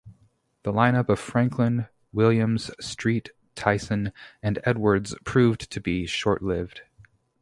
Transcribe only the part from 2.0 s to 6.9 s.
Williams, Street, Tyson, and Edwards proved to be short-lived.